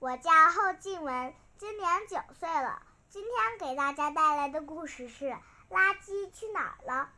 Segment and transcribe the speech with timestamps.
[0.00, 2.82] 我叫后静文，今年九岁了。
[3.08, 5.26] 今天给大家带来的故事是
[5.70, 7.08] 《垃圾去哪儿了》。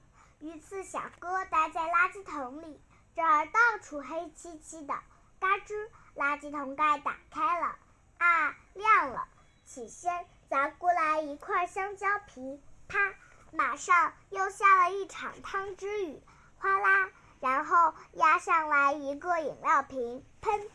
[0.47, 2.81] 鱼刺小哥待在垃圾桶里，
[3.15, 4.95] 这儿到处黑漆漆的。
[5.41, 7.75] 嘎吱，垃圾桶盖打开了，
[8.19, 9.27] 啊，亮了。
[9.65, 13.15] 起先砸过来一块香蕉皮，啪，
[13.53, 16.23] 马上又下了一场汤汁雨，
[16.59, 20.69] 哗啦，然后压上来一个饮料瓶，喷。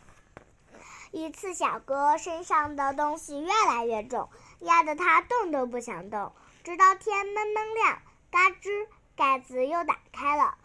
[1.11, 4.29] 鱼刺小哥身上的东西越来越重。
[4.59, 7.99] 压得他动都不想动，直到天蒙蒙亮，
[8.29, 10.55] 嘎吱，盖子又打开了，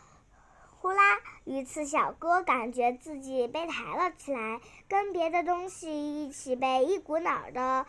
[0.80, 7.86] 呼啦，鱼刺小哥感觉自己被抬了起来，跟别的东西一起被一股脑的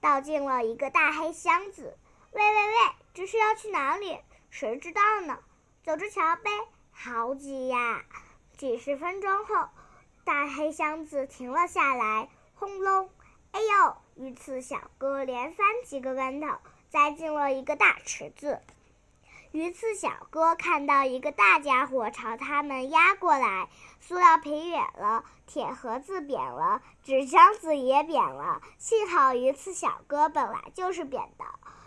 [0.00, 1.96] 倒进了一个大黑箱子。
[2.32, 2.74] 喂喂喂，
[3.14, 4.18] 这是要去哪里？
[4.50, 5.38] 谁知道呢？
[5.84, 6.50] 走着瞧呗。
[6.90, 8.02] 好挤呀！
[8.56, 9.68] 几十分钟后，
[10.24, 13.10] 大黑箱子停了下来，轰隆。
[13.52, 13.96] 哎呦！
[14.16, 16.48] 鱼刺小哥连翻几个跟头，
[16.88, 18.60] 栽进了一个大池子。
[19.52, 23.68] 鱼刺小哥看到一个大家伙朝他们压过来，
[24.00, 28.62] 塑料瓶扁了，铁盒子扁了，纸箱子也扁了。
[28.78, 31.44] 幸好鱼刺小哥本来就是扁的。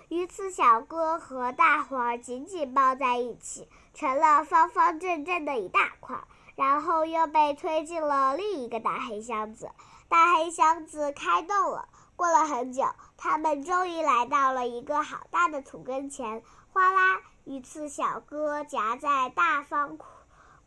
[0.10, 6.18] 鱼刺小哥和大伙儿紧紧抱在一起，成了方方正正的一大块，
[6.58, 9.70] 然后又被推进了另一个大黑箱子。
[10.10, 11.88] 大黑箱子开动了。
[12.16, 12.84] 过了很久，
[13.16, 16.42] 他们终于来到了一个好大的土跟前。
[16.74, 20.00] 哗啦，鱼刺小哥夹在大方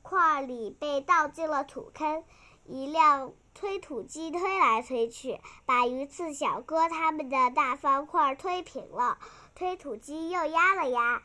[0.00, 2.22] 块里，被倒进了土坑。
[2.66, 9.18] 一辆推土机推来推去，把鱼刺小哥他们的大方块推平了。
[9.56, 11.22] 推土机又压了压，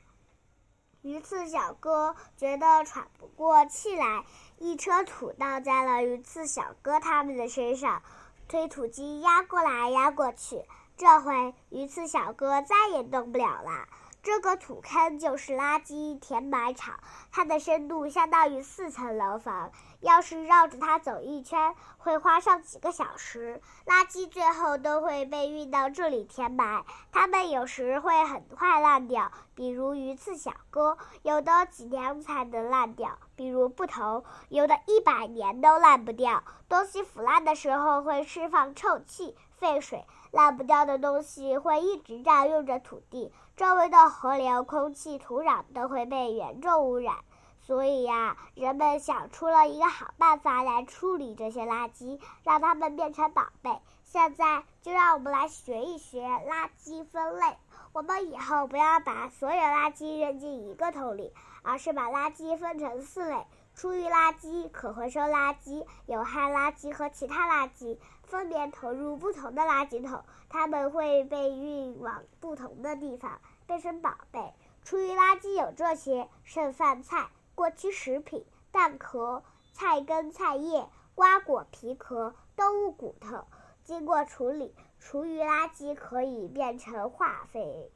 [1.04, 4.26] 鱼刺小哥觉得喘不过气来。
[4.58, 8.02] 一车土倒在了鱼刺小哥他们的身上，
[8.48, 10.64] 推土机压过来压过去，
[10.98, 13.88] 这回鱼刺小哥再也动不了了。
[14.26, 17.00] 这个土坑就是垃圾填埋场，
[17.32, 19.72] 它的深度相当于四层楼房。
[20.00, 23.62] 要是绕着它走一圈，会花上几个小时。
[23.86, 36.44] 垃圾最后都会被运到这里填埋，它们有时会很快烂掉，比如鱼刺小哥；有的几年才能烂掉，比如布头；有的一百年都烂不掉。
[36.68, 40.04] 东西腐烂的时候会释放臭气、废水。
[40.32, 47.16] 烂不掉的东西会一直占用着土地，周围的河流、空气、土壤都会被严重污染。
[47.62, 53.72] 所以呀，人们想出了一个好办法来处理这些垃圾，让它们变成宝贝。
[54.04, 57.58] 现在就让我们来学一学垃圾分类。
[57.92, 61.34] 我们以后不要把所有垃圾扔进一个桶里，
[61.64, 63.48] 而是把垃圾分成四类。
[63.76, 74.54] 厨余垃圾、可回收垃圾、有害垃圾和其他垃圾分别投入不同的垃圾桶，它们会被运往不同的地方，变成宝贝。
[74.82, 79.44] 厨余垃圾有这些：剩饭菜、过期食品、蛋壳、
[79.74, 83.46] 菜根、菜叶、瓜果皮壳、动物骨头。
[83.84, 87.92] 经过处理，厨余垃圾可以变成化肥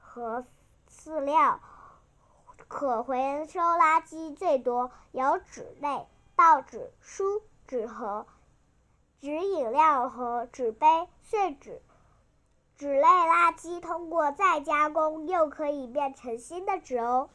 [0.00, 0.44] 和
[0.90, 1.60] 饲料。
[2.72, 8.26] 可回收垃圾最多有纸类、报纸、书、纸盒、
[9.20, 11.82] 纸饮料盒、纸杯、碎纸。
[12.78, 17.28] 纸类垃圾通过再加工又可以变成新的纸哦。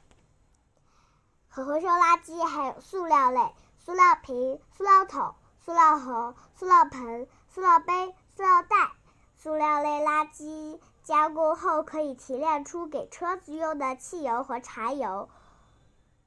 [1.49, 8.91] 可回收垃圾还有塑料类：塑料瓶、塑料桶、塑料盒、塑料盆、塑料杯、塑料袋。
[9.35, 10.79] 塑料类垃圾。
[11.07, 15.29] 加工后可以提炼出给车子用的汽油和柴油，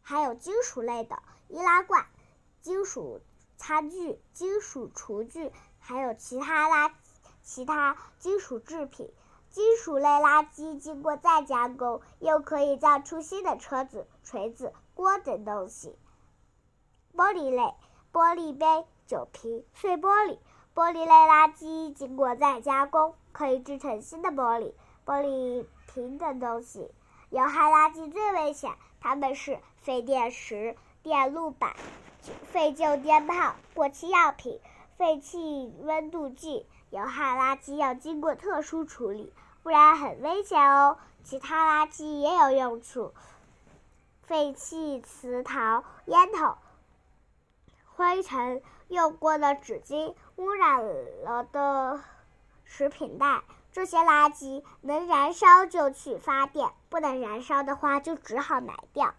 [0.00, 2.06] 还有金属类的易拉罐、
[2.62, 3.20] 金属
[3.58, 6.92] 餐具、金属厨具，还有其他垃
[7.42, 9.12] 其他金属制品。
[9.50, 15.94] 金属类垃圾经过再加工，又可以造出新的车子、锤子、锅等东西。
[17.14, 17.74] 玻璃类，
[18.14, 20.38] 玻璃杯、酒瓶、碎玻璃。
[20.74, 24.72] 玻璃类垃圾经过再加工，可以制成新的玻璃、
[25.04, 26.90] 玻璃瓶等东西。
[27.30, 31.74] 有害垃圾最危险，它们是废电池、电路板、
[32.52, 34.60] 废旧电炮、过期药品、
[34.96, 36.66] 废弃温度计。
[36.90, 39.32] 有害垃圾要经过特殊处理，
[39.62, 40.98] 不然很危险哦。
[41.22, 43.14] 其他垃圾也有用处，
[44.22, 46.56] 废弃瓷陶、烟头。
[47.94, 50.82] 灰尘、用过的纸巾、污染
[51.22, 52.00] 了的
[52.72, 59.12] 食品袋，这些垃圾能燃烧就去发电，不能燃烧的话就只好埋掉。